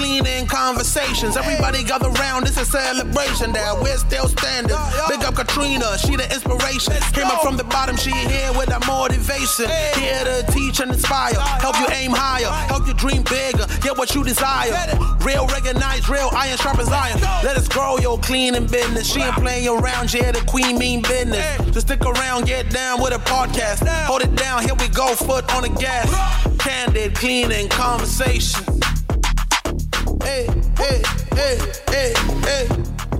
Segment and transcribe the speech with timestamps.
[0.00, 1.36] cleaning conversations.
[1.36, 4.76] Everybody gather round, it's a celebration that we're still standing.
[5.08, 6.94] Big up Katrina, she the inspiration.
[7.12, 9.68] Came up from the bottom, she here with that motivation.
[10.00, 14.14] Here to teach and inspire, help you aim higher, help you dream bigger, get what
[14.14, 14.72] you desire.
[15.20, 17.20] Real recognize, real iron sharp as iron.
[17.44, 19.04] Let us grow your cleaning business.
[19.06, 21.44] She ain't playing around, yeah, the queen mean business.
[21.76, 23.86] Just stick around, get down with a podcast.
[24.06, 26.08] Hold it down, here we go, foot on the gas.
[26.56, 28.64] Candid, cleaning conversation.
[30.80, 31.02] Hey,
[31.34, 31.58] hey,
[31.90, 32.68] hey, hey, hey.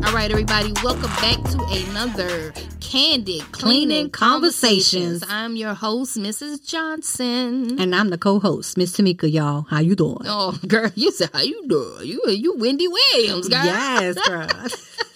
[0.05, 1.59] All right, everybody, welcome back to
[1.91, 5.23] another Candid Cleaning Conversations.
[5.28, 6.66] I'm your host, Mrs.
[6.66, 7.78] Johnson.
[7.78, 9.66] And I'm the co-host, Miss Tamika, y'all.
[9.68, 10.23] How you doing?
[10.24, 12.06] Oh, girl, you said how you doing?
[12.06, 13.62] You you Wendy Williams, girl.
[13.62, 14.48] Yes, girl.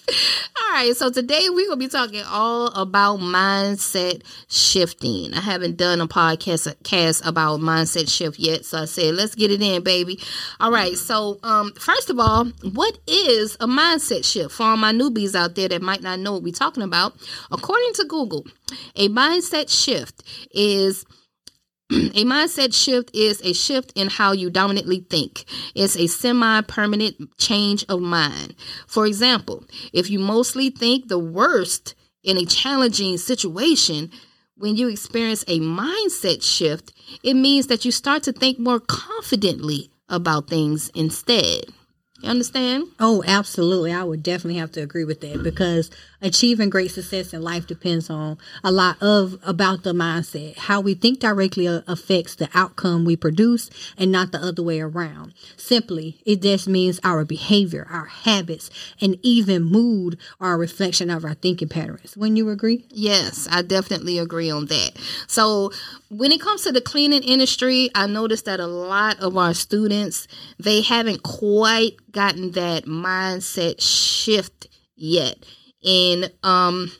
[0.06, 5.32] All right, so today we're gonna be talking all about mindset shifting.
[5.32, 9.50] I haven't done a podcast cast about mindset shift yet, so I said let's get
[9.50, 10.20] it in, baby.
[10.60, 14.92] All right, so um, first of all, what is a mindset shift for all my
[14.92, 17.14] newbies out there that might not know what we're talking about?
[17.50, 18.46] According to Google,
[18.96, 21.06] a mindset shift is
[21.92, 25.44] a mindset shift is a shift in how you dominantly think.
[25.74, 28.54] It's a semi permanent change of mind.
[28.86, 34.10] For example, if you mostly think the worst in a challenging situation,
[34.56, 39.90] when you experience a mindset shift, it means that you start to think more confidently
[40.08, 41.64] about things instead.
[42.24, 42.84] You understand?
[42.98, 43.92] Oh, absolutely.
[43.92, 45.90] I would definitely have to agree with that because
[46.22, 50.56] achieving great success in life depends on a lot of about the mindset.
[50.56, 54.80] How we think directly uh, affects the outcome we produce and not the other way
[54.80, 55.34] around.
[55.58, 58.70] Simply, it just means our behavior, our habits,
[59.02, 62.16] and even mood are a reflection of our thinking patterns.
[62.16, 62.86] Wouldn't you agree?
[62.88, 64.92] Yes, I definitely agree on that.
[65.26, 65.72] So,
[66.16, 70.28] when it comes to the cleaning industry, I noticed that a lot of our students,
[70.58, 75.44] they haven't quite gotten that mindset shift yet.
[75.84, 76.92] And um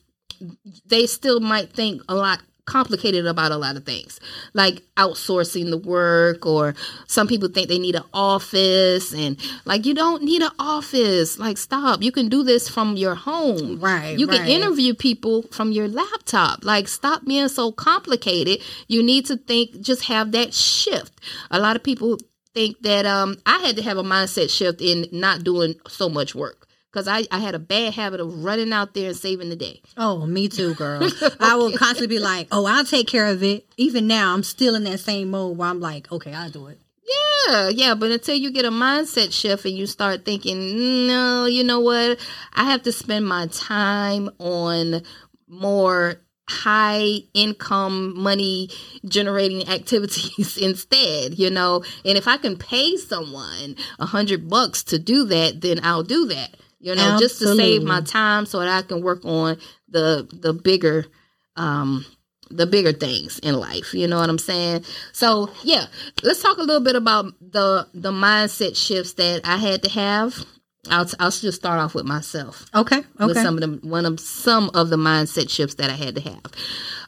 [0.86, 4.20] they still might think a lot complicated about a lot of things
[4.54, 6.74] like outsourcing the work or
[7.06, 11.38] some people think they need an office and like you don't need an office.
[11.38, 12.02] Like stop.
[12.02, 13.80] You can do this from your home.
[13.80, 14.38] Right you right.
[14.38, 16.64] can interview people from your laptop.
[16.64, 18.62] Like stop being so complicated.
[18.88, 21.12] You need to think just have that shift.
[21.50, 22.18] A lot of people
[22.54, 26.36] think that um i had to have a mindset shift in not doing so much
[26.36, 26.63] work
[26.94, 29.82] because I, I had a bad habit of running out there and saving the day.
[29.96, 31.02] Oh, me too, girl.
[31.02, 31.34] okay.
[31.40, 33.66] I will constantly be like, oh, I'll take care of it.
[33.76, 36.78] Even now, I'm still in that same mode where I'm like, okay, I'll do it.
[37.48, 41.64] Yeah, yeah, but until you get a mindset shift and you start thinking, no, you
[41.64, 42.20] know what?
[42.52, 45.02] I have to spend my time on
[45.48, 48.70] more high income money
[49.04, 54.98] generating activities instead you know and if i can pay someone a hundred bucks to
[54.98, 56.54] do that then i'll do that
[56.84, 57.24] you know, Absolutely.
[57.24, 59.56] just to save my time so that I can work on
[59.88, 61.06] the the bigger
[61.56, 62.04] um
[62.50, 63.94] the bigger things in life.
[63.94, 64.84] You know what I'm saying?
[65.12, 65.86] So yeah,
[66.22, 70.44] let's talk a little bit about the the mindset shifts that I had to have.
[70.90, 72.66] I'll I'll just start off with myself.
[72.74, 72.98] Okay.
[72.98, 73.24] Okay.
[73.24, 76.20] With some of the one of some of the mindset shifts that I had to
[76.20, 76.42] have.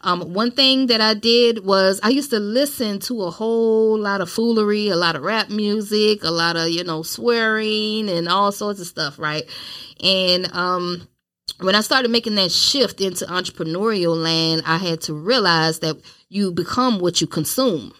[0.02, 4.20] Um, one thing that I did was I used to listen to a whole lot
[4.20, 8.52] of foolery, a lot of rap music, a lot of you know swearing and all
[8.52, 9.44] sorts of stuff, right?
[10.02, 11.08] And um,
[11.60, 15.96] when I started making that shift into entrepreneurial land, I had to realize that
[16.28, 17.92] you become what you consume.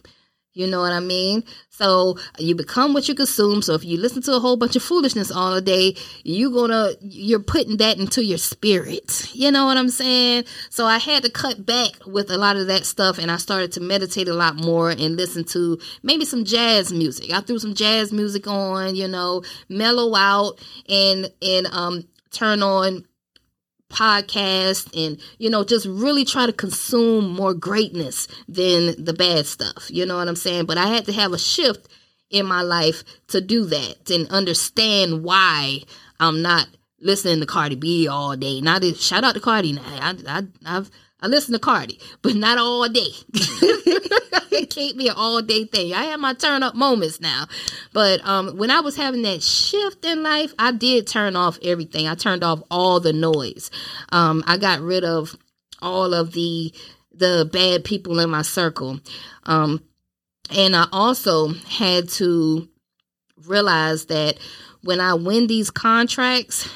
[0.56, 1.44] You know what I mean?
[1.69, 3.61] So you become what you consume.
[3.61, 5.94] So if you listen to a whole bunch of foolishness all day,
[6.25, 9.31] you're gonna you're putting that into your spirit.
[9.34, 10.45] You know what I'm saying?
[10.71, 13.72] So I had to cut back with a lot of that stuff and I started
[13.72, 17.31] to meditate a lot more and listen to maybe some jazz music.
[17.33, 20.59] I threw some jazz music on, you know, mellow out
[20.89, 23.05] and and um turn on
[23.91, 29.87] podcast and you know just really try to consume more greatness than the bad stuff
[29.89, 30.67] you know what i'm saying?
[30.67, 31.89] But i had to have a shift
[32.31, 35.81] in my life to do that and understand why
[36.19, 36.66] i'm not
[37.01, 38.60] listening to cardi b all day.
[38.60, 39.72] Not shout out to cardi.
[39.72, 40.91] Now I, I, i've
[41.27, 43.01] I listen to Cardi, but not all day.
[43.34, 45.93] it can't be an all day thing.
[45.93, 47.47] I have my turn up moments now.
[47.93, 52.07] But um, when I was having that shift in life, I did turn off everything.
[52.07, 53.73] I turned off all the noise.
[54.13, 55.37] Um, I got rid of
[55.83, 56.73] all of the
[57.13, 59.01] the bad people in my circle.
[59.47, 59.83] Um,
[60.51, 62.69] and I also had to
[63.49, 64.39] realize that
[64.83, 66.69] when I win these contracts,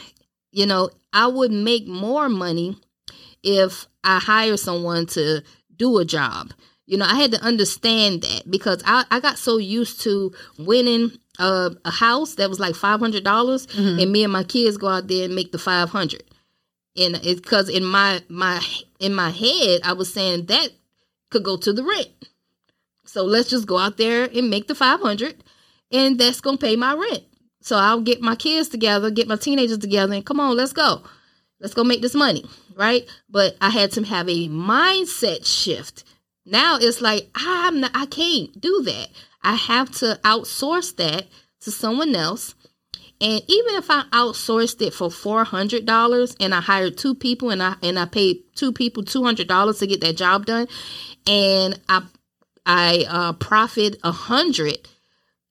[0.51, 2.77] you know, I would make more money
[3.45, 5.43] if I hire someone to
[5.77, 6.53] do a job.
[6.87, 11.13] You know, I had to understand that because I, I got so used to winning
[11.39, 14.01] a, a house that was like five hundred dollars, mm-hmm.
[14.01, 16.25] and me and my kids go out there and make the five hundred.
[16.97, 18.65] And it's because in my my
[18.99, 20.71] in my head, I was saying that
[21.31, 22.09] could go to the rent.
[23.05, 25.43] So let's just go out there and make the five hundred,
[25.93, 27.25] and that's gonna pay my rent.
[27.63, 31.03] So I'll get my kids together, get my teenagers together, and come on, let's go.
[31.61, 32.45] Let's go make this money,
[32.81, 33.07] right?
[33.29, 36.03] But I had to have a mindset shift.
[36.47, 39.09] Now it's like I'm not, I can't do that.
[39.43, 41.27] I have to outsource that
[41.61, 42.55] to someone else.
[43.21, 47.51] And even if I outsourced it for four hundred dollars and I hired two people
[47.51, 50.67] and I and I paid two people two hundred dollars to get that job done,
[51.27, 52.03] and I
[52.65, 54.89] I uh, profit a hundred,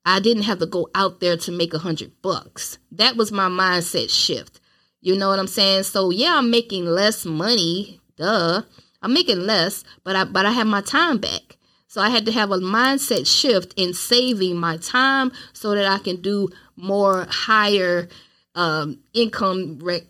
[0.03, 2.79] I didn't have to go out there to make a hundred bucks.
[2.91, 4.58] That was my mindset shift.
[5.01, 5.83] You know what I'm saying?
[5.83, 7.99] So yeah, I'm making less money.
[8.17, 8.63] Duh,
[9.01, 11.57] I'm making less, but I but I have my time back.
[11.87, 15.97] So I had to have a mindset shift in saving my time so that I
[15.97, 18.07] can do more higher
[18.53, 20.07] um, income re-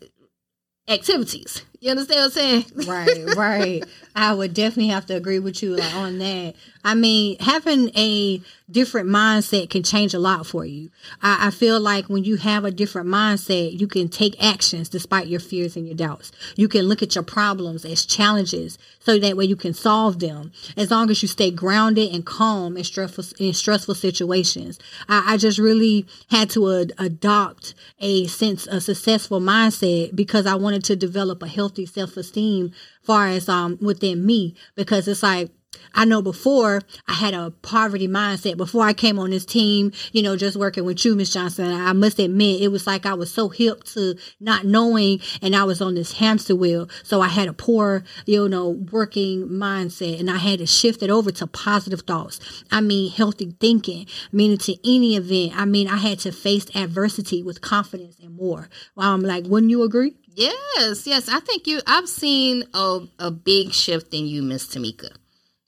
[0.89, 1.63] activities.
[1.81, 2.65] You understand what I'm saying?
[2.87, 3.83] right, right.
[4.15, 6.55] I would definitely have to agree with you like, on that.
[6.83, 10.89] I mean, having a different mindset can change a lot for you.
[11.21, 15.27] I, I, feel like when you have a different mindset, you can take actions despite
[15.27, 16.31] your fears and your doubts.
[16.55, 20.51] You can look at your problems as challenges so that way you can solve them
[20.77, 24.79] as long as you stay grounded and calm in stressful, in stressful situations.
[25.07, 30.55] I, I just really had to ad- adopt a sense of successful mindset because I
[30.55, 32.71] wanted to develop a healthy self-esteem
[33.03, 35.51] far as um within me because it's like
[35.93, 40.21] I know before I had a poverty mindset before I came on this team, you
[40.21, 41.71] know, just working with you, Miss Johnson.
[41.71, 45.63] I must admit, it was like I was so hip to not knowing and I
[45.63, 46.89] was on this hamster wheel.
[47.03, 51.09] So I had a poor, you know, working mindset and I had to shift it
[51.09, 52.39] over to positive thoughts.
[52.71, 55.59] I mean, healthy thinking, meaning to any event.
[55.59, 58.69] I mean, I had to face adversity with confidence and more.
[58.97, 60.15] I'm like, wouldn't you agree?
[60.39, 61.27] Yes, yes.
[61.27, 65.11] I think you I've seen a, a big shift in you, Miss Tamika.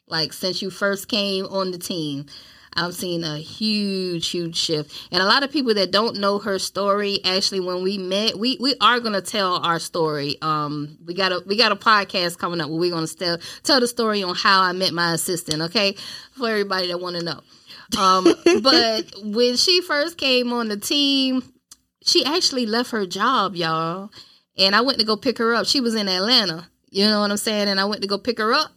[0.07, 2.27] Like since you first came on the team,
[2.73, 5.09] I've seen a huge, huge shift.
[5.11, 8.57] And a lot of people that don't know her story, actually, when we met, we,
[8.61, 10.37] we are gonna tell our story.
[10.41, 13.81] Um, we got a we got a podcast coming up where we're gonna tell tell
[13.81, 15.63] the story on how I met my assistant.
[15.63, 15.97] Okay,
[16.37, 17.41] for everybody that want to know.
[17.99, 18.23] Um,
[18.61, 21.43] but when she first came on the team,
[22.05, 24.11] she actually left her job, y'all.
[24.57, 25.65] And I went to go pick her up.
[25.65, 26.67] She was in Atlanta.
[26.89, 27.69] You know what I'm saying?
[27.69, 28.71] And I went to go pick her up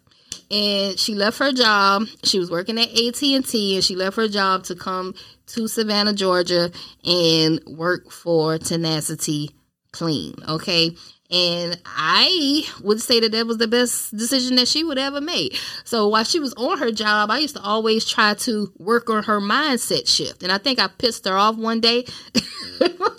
[0.51, 2.07] and she left her job.
[2.23, 5.15] She was working at AT&T and she left her job to come
[5.49, 6.71] to Savannah, Georgia
[7.05, 9.51] and work for Tenacity
[9.93, 10.97] Clean, okay?
[11.31, 15.59] And I would say that that was the best decision that she would ever make.
[15.85, 19.25] So while she was on her job, I used to always try to work on
[19.25, 20.43] her mindset shift.
[20.43, 22.07] And I think I pissed her off one day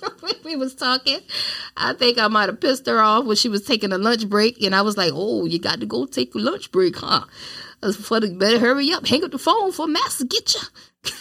[0.45, 1.19] we was talking.
[1.75, 4.61] I think I might have pissed her off when she was taking a lunch break.
[4.61, 7.25] And I was like, oh, you got to go take a lunch break, huh?
[7.25, 7.25] Uh,
[7.81, 8.33] That's funny.
[8.35, 9.05] Better hurry up.
[9.07, 11.11] Hang up the phone for Master get you.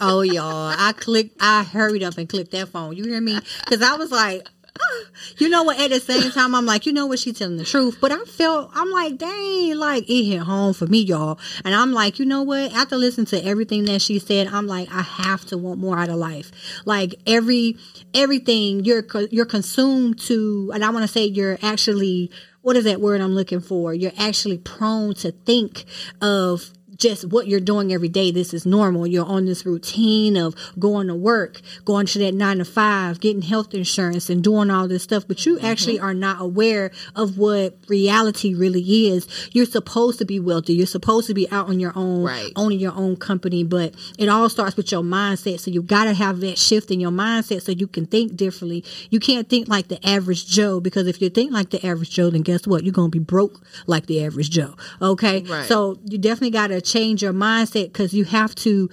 [0.00, 0.74] oh, y'all.
[0.76, 2.96] I clicked, I hurried up and clicked that phone.
[2.96, 3.38] You hear me?
[3.60, 4.48] Because I was like,
[5.38, 5.78] you know what?
[5.78, 7.18] At the same time, I'm like, you know what?
[7.18, 7.98] She's telling the truth.
[8.00, 11.38] But I felt, I'm like, dang, like it hit home for me, y'all.
[11.64, 12.72] And I'm like, you know what?
[12.72, 16.08] After listening to everything that she said, I'm like, I have to want more out
[16.08, 16.50] of life.
[16.84, 17.76] Like every,
[18.12, 22.30] everything you're, you're consumed to, and I want to say you're actually,
[22.62, 23.94] what is that word I'm looking for?
[23.94, 25.84] You're actually prone to think
[26.20, 28.30] of just what you're doing every day.
[28.30, 29.06] This is normal.
[29.06, 33.42] You're on this routine of going to work, going to that nine to five, getting
[33.42, 35.66] health insurance and doing all this stuff, but you mm-hmm.
[35.66, 39.50] actually are not aware of what reality really is.
[39.52, 40.74] You're supposed to be wealthy.
[40.74, 42.52] You're supposed to be out on your own, right.
[42.56, 45.60] owning your own company, but it all starts with your mindset.
[45.60, 48.84] So you got to have that shift in your mindset so you can think differently.
[49.10, 52.30] You can't think like the average Joe because if you think like the average Joe,
[52.30, 52.84] then guess what?
[52.84, 54.74] You're going to be broke like the average Joe.
[55.00, 55.42] Okay.
[55.42, 55.66] Right.
[55.66, 58.90] So you definitely got to change your mindset because you have to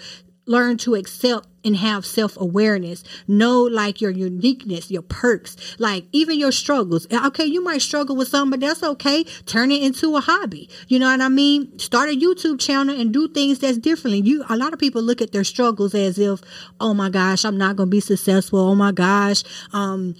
[0.48, 3.04] learn to accept and have self awareness.
[3.28, 7.08] Know like your uniqueness, your perks, like even your struggles.
[7.12, 9.24] Okay, you might struggle with something, but that's okay.
[9.46, 10.70] Turn it into a hobby.
[10.88, 11.78] You know what I mean?
[11.80, 14.22] Start a YouTube channel and do things that's differently.
[14.22, 16.42] You a lot of people look at their struggles as if,
[16.80, 18.60] oh my gosh, I'm not gonna be successful.
[18.60, 19.44] Oh my gosh,
[19.74, 20.16] um,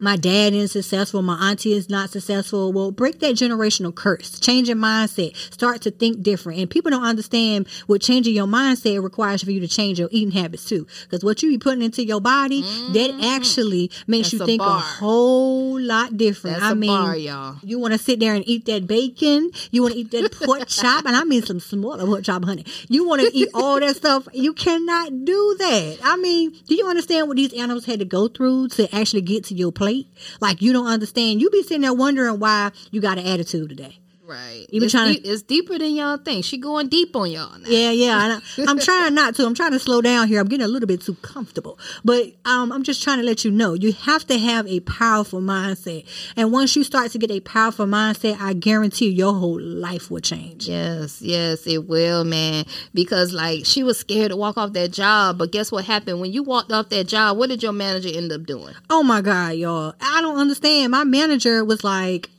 [0.00, 2.72] my dad isn't successful, my auntie is not successful.
[2.72, 6.58] Well, break that generational curse, change your mindset, start to think different.
[6.58, 10.30] And people don't understand what changing your mindset requires for you to change your eating
[10.30, 10.86] habits too.
[11.02, 12.92] Because what you be putting into your body, mm-hmm.
[12.94, 16.58] that actually makes That's you think a, a, whole lot different.
[16.58, 17.56] That's I mean, bar, y'all.
[17.62, 20.66] you want to sit there and eat that bacon, you want to eat that pork
[20.66, 22.64] chop, and I mean some smaller pork chop, honey.
[22.88, 24.28] You want to eat all that stuff.
[24.32, 25.98] You cannot do that.
[26.02, 29.44] I mean, do you understand what these animals had to go through to actually get
[29.44, 30.08] to your plate?
[30.40, 31.40] Like you don't understand.
[31.40, 33.98] You be sitting there wondering why you got an attitude today.
[34.30, 34.66] Right.
[34.70, 36.44] You it's, trying to, it's deeper than y'all think.
[36.44, 37.68] She going deep on y'all now.
[37.68, 38.40] Yeah, yeah.
[38.58, 39.44] I, am trying not to.
[39.44, 40.38] I'm trying to slow down here.
[40.38, 41.80] I'm getting a little bit too comfortable.
[42.04, 45.40] But um, I'm just trying to let you know you have to have a powerful
[45.40, 46.06] mindset.
[46.36, 50.12] And once you start to get a powerful mindset, I guarantee you, your whole life
[50.12, 50.68] will change.
[50.68, 52.66] Yes, yes, it will, man.
[52.94, 56.32] Because like she was scared to walk off that job, but guess what happened when
[56.32, 57.36] you walked off that job?
[57.36, 58.74] What did your manager end up doing?
[58.90, 59.94] Oh my God, y'all!
[60.00, 60.92] I don't understand.
[60.92, 62.30] My manager was like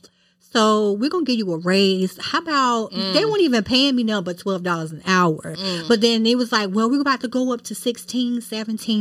[0.52, 2.18] so we're gonna give you a raise.
[2.20, 3.12] How about mm.
[3.14, 5.40] they weren't even paying me now but twelve dollars an hour.
[5.40, 5.88] Mm.
[5.88, 8.40] But then it was like, well, we're about to go up to 16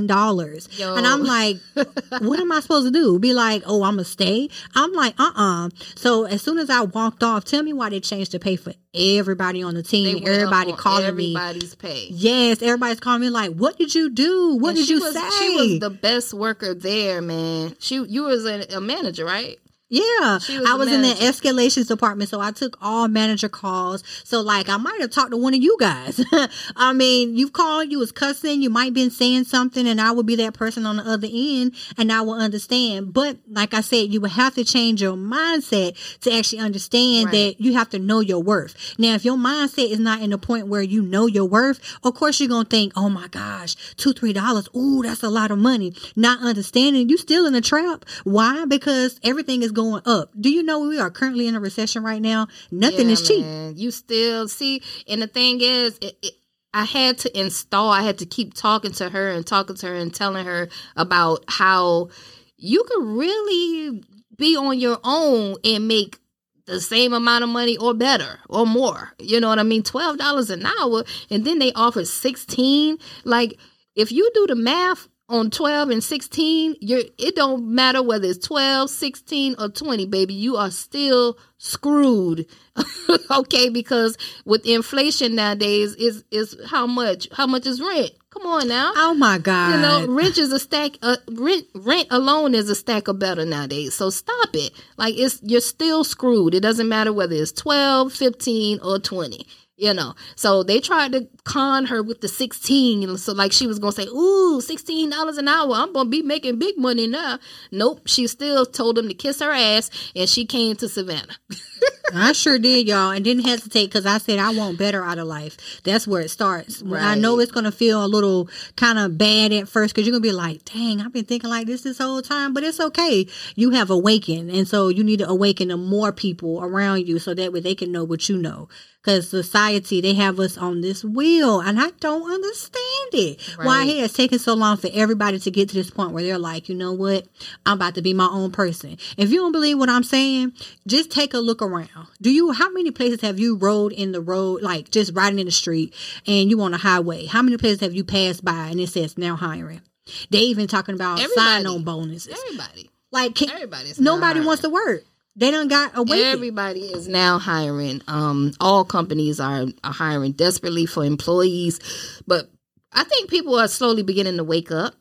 [0.08, 0.70] dollars.
[0.80, 1.58] And I'm like,
[2.20, 3.20] what am I supposed to do?
[3.20, 4.50] Be like, oh, I'm gonna stay?
[4.76, 8.00] I'm like, uh uh So as soon as I walked off, tell me why they
[8.00, 10.24] changed the pay for everybody on the team.
[10.26, 11.40] Everybody calling everybody's me.
[11.40, 12.08] Everybody's pay.
[12.12, 14.56] Yes, everybody's calling me like, what did you do?
[14.56, 15.30] What and did you was, say?
[15.40, 17.76] She was the best worker there, man.
[17.80, 19.60] She you was a, a manager, right?
[19.92, 24.06] Yeah, was I was in the escalations department, so I took all manager calls.
[24.24, 26.24] So like, I might have talked to one of you guys.
[26.78, 30.26] I mean, you've called, you was cussing, you might been saying something, and I would
[30.26, 33.12] be that person on the other end, and I will understand.
[33.12, 37.32] But like I said, you would have to change your mindset to actually understand right.
[37.34, 38.96] that you have to know your worth.
[38.98, 42.16] Now, if your mindset is not in the point where you know your worth, of
[42.16, 45.60] course you're gonna think, oh my gosh, two three dollars, ooh, that's a lot of
[45.60, 45.94] money.
[46.16, 48.06] Not understanding, you still in a trap.
[48.24, 48.64] Why?
[48.64, 50.32] Because everything is going going up.
[50.40, 52.48] Do you know we are currently in a recession right now?
[52.72, 53.46] Nothing yeah, is cheap.
[53.46, 53.74] Man.
[53.76, 56.34] You still see, and the thing is, it, it,
[56.74, 57.90] I had to install.
[57.92, 61.44] I had to keep talking to her and talking to her and telling her about
[61.48, 62.10] how
[62.58, 64.04] you could really
[64.38, 66.20] be on your own and make
[66.66, 69.14] the same amount of money or better or more.
[69.20, 69.84] You know what I mean?
[69.84, 72.98] Twelve dollars an hour, and then they offer sixteen.
[73.26, 73.60] Like
[73.96, 78.46] if you do the math on 12 and 16 you're it don't matter whether it's
[78.46, 82.46] 12 16 or 20 baby you are still screwed.
[83.30, 88.12] Okay because with inflation nowadays is is how much how much is rent?
[88.30, 88.94] Come on now.
[88.96, 92.76] Oh my god you know rent is a stack uh, rent rent alone is a
[92.76, 93.94] stack of better nowadays.
[93.94, 94.74] So stop it.
[94.98, 96.54] Like it's you're still screwed.
[96.54, 99.46] It doesn't matter whether it's 12 15 or 20
[99.82, 100.14] you know.
[100.36, 103.18] So they tried to con her with the 16.
[103.18, 105.74] So like she was to say, ooh, $16 an hour.
[105.74, 107.40] I'm to be making big money now.
[107.72, 108.02] Nope.
[108.06, 111.36] She still told them to kiss her ass and she came to Savannah.
[112.14, 115.28] I sure did, y'all, and didn't hesitate because I said I want better out of
[115.28, 115.82] life.
[115.84, 116.82] That's where it starts.
[116.82, 117.02] Right.
[117.02, 120.22] I know it's gonna feel a little kind of bad at first because you're gonna
[120.22, 123.28] be like, "Dang, I've been thinking like this this whole time," but it's okay.
[123.56, 127.34] You have awakened, and so you need to awaken to more people around you so
[127.34, 128.68] that way they can know what you know
[129.02, 133.66] because society they have us on this wheel and i don't understand it right.
[133.66, 136.38] why it has taken so long for everybody to get to this point where they're
[136.38, 137.28] like you know what
[137.66, 140.54] i'm about to be my own person if you don't believe what i'm saying
[140.88, 144.22] just take a look around do you how many places have you rode in the
[144.22, 145.94] road like just riding in the street
[146.28, 147.26] and you on a highway?
[147.26, 149.82] How many places have you passed by and it says now hiring?
[150.30, 152.34] They even talking about sign on bonuses.
[152.46, 152.90] Everybody.
[153.12, 155.04] Like can, everybody's nobody wants to work.
[155.36, 158.02] They don't got a Everybody is now hiring.
[158.08, 161.80] Um, all companies are, are hiring desperately for employees,
[162.28, 162.50] but
[162.92, 164.96] I think people are slowly beginning to wake up,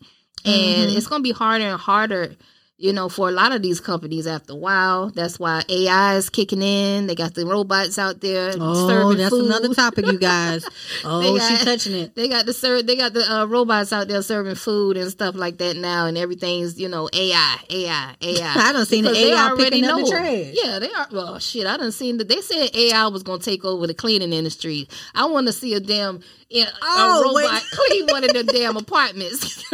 [0.45, 0.97] and mm-hmm.
[0.97, 2.37] it's going to be harder and harder
[2.81, 5.11] you know, for a lot of these companies after a while.
[5.11, 7.07] That's why AI is kicking in.
[7.07, 9.45] They got the robots out there oh, serving that's food.
[9.45, 10.67] another topic, you guys.
[11.05, 12.15] Oh, got, she's touching it.
[12.15, 12.87] They got the serve.
[12.87, 16.17] They got the uh, robots out there serving food and stuff like that now, and
[16.17, 18.55] everything's you know AI, AI, AI.
[18.57, 19.99] I don't see the AI picking know.
[19.99, 20.55] up the trash.
[20.55, 21.07] Yeah, they are.
[21.13, 22.29] Well, shit, I don't see that.
[22.29, 24.89] They said AI was going to take over the cleaning industry.
[25.15, 26.21] I want to see a damn
[26.51, 27.63] yeah, oh, a robot wait.
[27.71, 29.65] clean one of the damn apartments.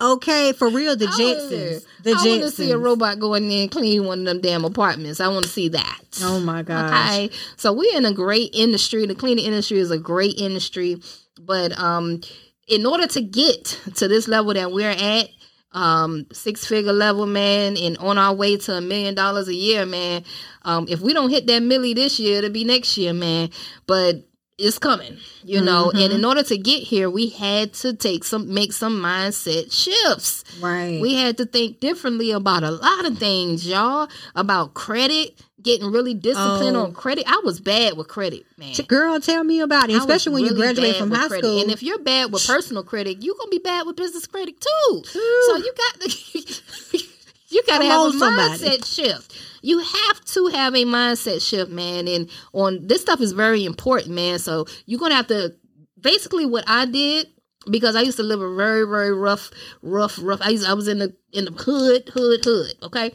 [0.00, 1.84] Okay, for real, the Jetsons.
[2.02, 4.40] The I want to see a robot go in there and clean one of them
[4.40, 5.20] damn apartments.
[5.20, 6.00] I want to see that.
[6.22, 6.92] Oh my god.
[6.92, 9.06] Okay, so we're in a great industry.
[9.06, 11.00] The cleaning industry is a great industry,
[11.38, 12.20] but um,
[12.66, 13.64] in order to get
[13.96, 15.28] to this level that we're at,
[15.72, 19.86] um six figure level man and on our way to a million dollars a year
[19.86, 20.24] man
[20.62, 23.48] um if we don't hit that millie this year it'll be next year man
[23.86, 24.16] but
[24.60, 25.90] it's coming, you know.
[25.90, 26.16] And mm-hmm.
[26.16, 30.44] in order to get here, we had to take some, make some mindset shifts.
[30.60, 31.00] Right.
[31.00, 34.08] We had to think differently about a lot of things, y'all.
[34.34, 36.84] About credit, getting really disciplined Oh.
[36.84, 37.24] on credit.
[37.26, 38.74] I was bad with credit, man.
[38.86, 39.96] Girl, tell me about it.
[39.96, 41.44] Especially when you really graduate bad from high credit.
[41.44, 41.60] school.
[41.62, 45.02] And if you're bad with personal credit, you're gonna be bad with business credit too.
[45.06, 46.98] So you got to
[47.50, 48.58] you gotta Come have a somebody.
[48.64, 49.36] mindset shift.
[49.62, 52.08] You have to have a mindset shift, man.
[52.08, 54.38] And on this stuff is very important, man.
[54.38, 55.54] So you're gonna have to
[56.00, 57.26] basically what I did
[57.70, 59.50] because I used to live a very, very rough,
[59.82, 60.40] rough, rough.
[60.42, 62.74] I used I was in the in the hood, hood, hood.
[62.84, 63.12] Okay,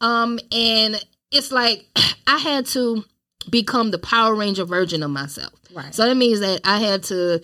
[0.00, 1.86] um, and it's like
[2.26, 3.04] I had to
[3.50, 5.52] become the Power Ranger version of myself.
[5.74, 5.92] Right.
[5.94, 7.42] So that means that I had to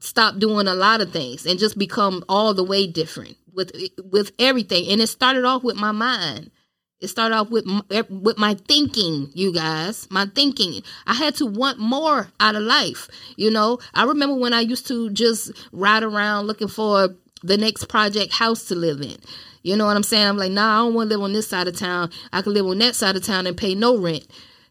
[0.00, 3.72] stop doing a lot of things and just become all the way different with
[4.04, 4.88] with everything.
[4.88, 6.50] And it started off with my mind.
[7.00, 10.06] It started off with my, with my thinking, you guys.
[10.10, 10.82] My thinking.
[11.06, 13.08] I had to want more out of life.
[13.36, 17.10] You know, I remember when I used to just ride around looking for
[17.42, 19.16] the next project house to live in.
[19.62, 20.26] You know what I'm saying?
[20.26, 22.10] I'm like, nah, I don't want to live on this side of town.
[22.32, 24.26] I can live on that side of town and pay no rent.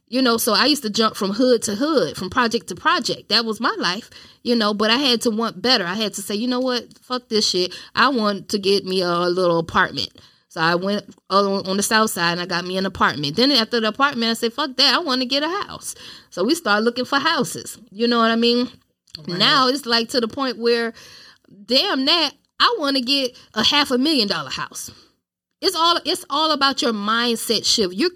[0.08, 3.30] You know, so I used to jump from hood to hood, from project to project.
[3.30, 4.12] That was my life,
[4.44, 5.84] you know, but I had to want better.
[5.84, 7.00] I had to say, you know what?
[7.00, 7.74] Fuck this shit.
[7.96, 10.10] I want to get me a little apartment.
[10.50, 13.36] So I went on the south side and I got me an apartment.
[13.36, 14.94] Then after the apartment, I said, fuck that.
[14.96, 15.96] I want to get a house.
[16.30, 17.78] So we started looking for houses.
[17.90, 18.70] You know what I mean?
[19.28, 20.94] Now it's like to the point where,
[21.66, 24.92] damn that, I want to get a half a million dollar house.
[25.66, 27.96] It's all it's all about your mindset shift.
[27.96, 28.12] You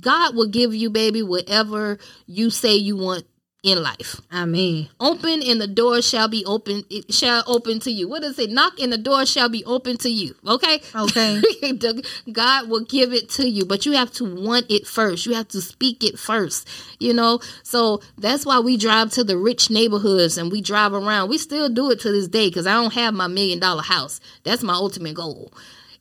[0.00, 3.24] God will give you, baby, whatever you say you want
[3.64, 4.20] in life.
[4.30, 6.84] I mean, Open and the door shall be open.
[6.90, 8.06] It shall open to you.
[8.06, 8.50] What does it?
[8.50, 10.36] Knock and the door shall be open to you.
[10.46, 10.82] Okay.
[10.94, 11.42] Okay.
[12.32, 15.26] God will give it to you, but you have to want it first.
[15.26, 16.68] You have to speak it first.
[17.00, 17.40] You know.
[17.64, 21.28] So that's why we drive to the rich neighborhoods and we drive around.
[21.28, 24.20] We still do it to this day because I don't have my million dollar house.
[24.44, 25.50] That's my ultimate goal.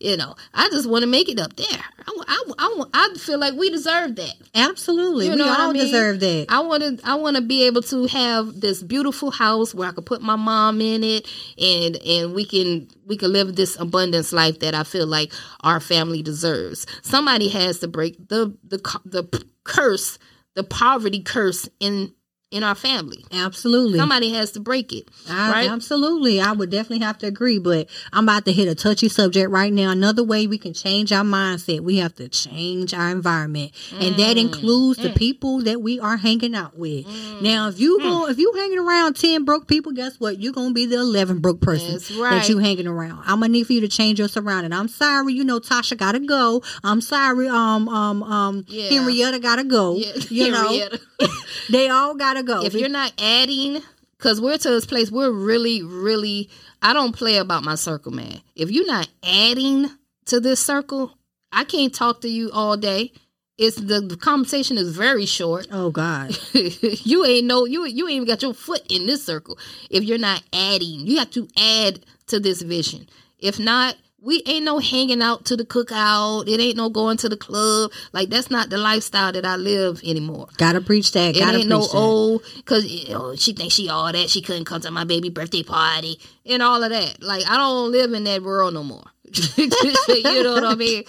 [0.03, 1.65] You know, I just want to make it up there.
[2.05, 4.33] I, I, I, I feel like we deserve that.
[4.53, 5.27] absolutely.
[5.27, 5.81] You we all I mean?
[5.81, 6.47] deserve that.
[6.49, 6.99] I want to.
[7.07, 10.35] I want to be able to have this beautiful house where I could put my
[10.35, 11.25] mom in it,
[11.57, 15.31] and and we can we can live this abundance life that I feel like
[15.61, 16.85] our family deserves.
[17.01, 20.19] Somebody has to break the the the curse,
[20.55, 22.13] the poverty curse in
[22.53, 23.25] in our family.
[23.31, 23.97] Absolutely.
[23.99, 25.69] Somebody has to break it, I, right?
[25.69, 26.39] Absolutely.
[26.39, 29.73] I would definitely have to agree, but I'm about to hit a touchy subject right
[29.73, 29.89] now.
[29.89, 33.71] Another way we can change our mindset, we have to change our environment.
[33.99, 34.41] And that Mm.
[34.41, 37.05] includes the people that we are hanging out with.
[37.41, 38.03] Now, if you Mm.
[38.03, 40.39] go, if you hanging around 10 broke people, guess what?
[40.41, 42.47] You're going to be the 11 broke person That's that right.
[42.49, 43.23] you hanging around.
[43.25, 44.73] I'm going to need for you to change your surrounding.
[44.73, 46.61] I'm sorry, you know, Tasha got to go.
[46.83, 48.89] I'm sorry, um, um, um, Yeah.
[48.89, 49.97] Henrietta got to go.
[49.97, 50.87] Yeah, You know,
[51.69, 52.63] they all got to go.
[52.63, 53.81] if you're not adding
[54.17, 56.49] because we're to this place we're really really
[56.81, 58.41] i don't play about my circle man.
[58.55, 59.89] If you're not adding
[60.25, 61.11] to this circle
[61.51, 63.11] i can't talk to you all day.
[63.57, 65.67] It's the, the conversation is very short.
[65.71, 66.35] Oh, God.
[66.53, 69.59] you ain't no you you ain't even got your foot in this circle
[69.91, 71.05] if you're not adding.
[71.05, 73.07] You have to add to this vision.
[73.37, 77.27] If not we ain't no hanging out to the cookout it ain't no going to
[77.27, 81.35] the club like that's not the lifestyle that i live anymore Gotta preach that.
[81.35, 81.95] it Gotta ain't preach no that.
[81.95, 84.29] old because you know, she thinks she all that.
[84.29, 87.21] She couldn't come to my baby birthday party and all of that.
[87.21, 89.03] Like I don't live in that world no more.
[89.57, 91.03] you know what I mean?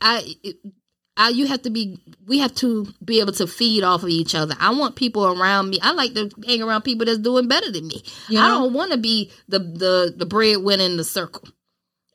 [0.00, 0.34] I,
[1.16, 1.98] I, you have to be.
[2.26, 4.54] We have to be able to feed off of each other.
[4.58, 5.78] I want people around me.
[5.82, 8.02] I like to hang around people that's doing better than me.
[8.28, 8.44] Yeah.
[8.44, 11.48] I don't want to be the the the breadwinner in the circle.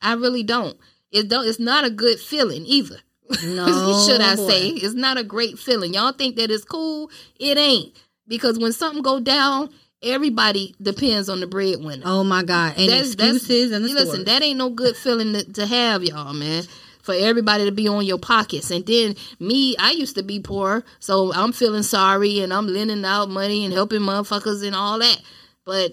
[0.02, 0.78] I really don't.
[1.12, 1.48] It don't.
[1.48, 2.98] It's not a good feeling either.
[3.44, 4.48] No, should I boy.
[4.48, 4.68] say?
[4.70, 5.94] It's not a great feeling.
[5.94, 7.10] Y'all think that it's cool?
[7.40, 7.96] It ain't
[8.28, 9.70] because when something go down,
[10.04, 12.04] everybody depends on the breadwinner.
[12.06, 12.74] Oh my God!
[12.78, 14.08] And excuses and the listen.
[14.08, 14.26] stories.
[14.26, 16.64] That ain't no good feeling to, to have, y'all, man.
[17.02, 20.84] For everybody to be on your pockets, and then me, I used to be poor,
[21.00, 25.22] so I'm feeling sorry, and I'm lending out money and helping motherfuckers and all that.
[25.66, 25.92] But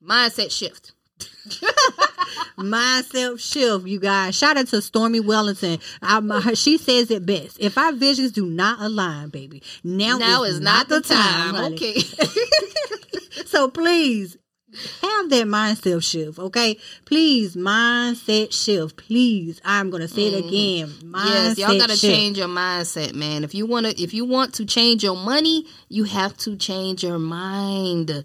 [0.00, 0.92] mindset shift.
[2.58, 4.34] Mindset shift, you guys.
[4.34, 5.78] Shout out to Stormy Wellington.
[6.02, 7.58] I, she says it best.
[7.60, 11.54] If our visions do not align, baby, now, Now is is not the time.
[11.54, 11.74] honey.
[11.74, 12.02] Okay.
[13.46, 14.36] So please
[15.00, 16.76] have that mindset shift, okay?
[17.06, 18.96] Please, mindset shift.
[18.96, 20.48] Please, I'm gonna say it mm.
[20.48, 20.88] again.
[21.10, 21.24] Mindset.
[21.26, 22.14] Yes, y'all gotta shift.
[22.14, 23.44] change your mindset, man.
[23.44, 27.18] If you wanna if you want to change your money, you have to change your
[27.18, 28.24] mind.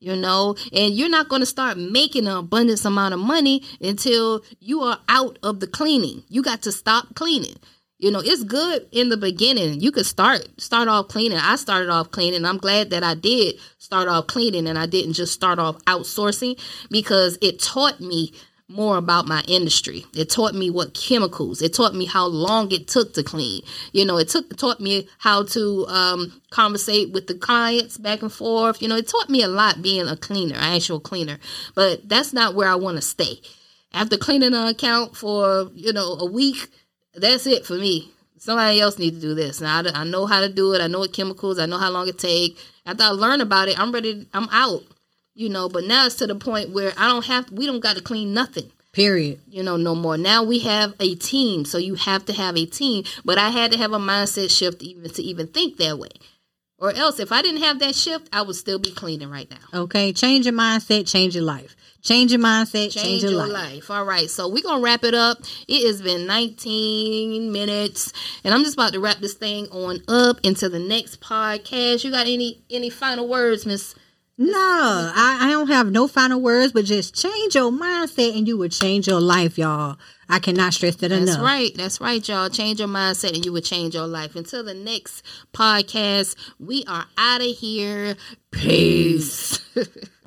[0.00, 4.42] You know, and you're not going to start making an abundance amount of money until
[4.58, 6.24] you are out of the cleaning.
[6.28, 7.56] You got to stop cleaning.
[7.98, 9.82] You know, it's good in the beginning.
[9.82, 11.36] You could start start off cleaning.
[11.36, 12.46] I started off cleaning.
[12.46, 16.58] I'm glad that I did start off cleaning and I didn't just start off outsourcing
[16.90, 18.32] because it taught me
[18.70, 20.06] more about my industry.
[20.14, 21.60] It taught me what chemicals.
[21.60, 23.62] It taught me how long it took to clean.
[23.92, 28.32] You know, it took taught me how to um, conversate with the clients back and
[28.32, 28.80] forth.
[28.80, 31.38] You know, it taught me a lot being a cleaner, an actual cleaner.
[31.74, 33.40] But that's not where I want to stay.
[33.92, 36.68] After cleaning an account for you know a week,
[37.14, 38.12] that's it for me.
[38.38, 39.60] Somebody else needs to do this.
[39.60, 40.80] Now I, I know how to do it.
[40.80, 41.58] I know what chemicals.
[41.58, 42.56] I know how long it take.
[42.86, 44.26] After I learn about it, I'm ready.
[44.32, 44.82] I'm out
[45.34, 47.96] you know but now it's to the point where i don't have we don't got
[47.96, 48.70] to clean nothing.
[48.92, 49.40] Period.
[49.48, 50.18] You know no more.
[50.18, 53.04] Now we have a team so you have to have a team.
[53.24, 56.10] But i had to have a mindset shift even to even think that way.
[56.78, 59.82] Or else if i didn't have that shift i would still be cleaning right now.
[59.82, 61.76] Okay change your mindset change your life.
[62.02, 63.74] Change your mindset change, change your, your life.
[63.74, 63.90] life.
[63.90, 65.38] all right so we're gonna wrap it up.
[65.68, 68.12] It has been 19 minutes
[68.42, 72.02] and i'm just about to wrap this thing on up into the next podcast.
[72.02, 73.94] You got any any final words miss
[74.42, 78.56] no, I, I don't have no final words, but just change your mindset and you
[78.56, 79.98] will change your life, y'all.
[80.30, 81.34] I cannot stress that That's enough.
[81.34, 81.74] That's right.
[81.76, 82.48] That's right, y'all.
[82.48, 84.36] Change your mindset and you will change your life.
[84.36, 85.22] Until the next
[85.52, 88.16] podcast, we are out of here.
[88.50, 89.60] Peace.